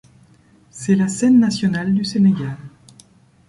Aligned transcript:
C'est 0.71 0.95
la 0.95 1.07
scène 1.07 1.37
nationale 1.37 1.93
du 1.93 2.03
Sénégal. 2.03 2.57